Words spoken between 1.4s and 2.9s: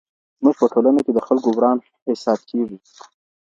وران حساب کېږي.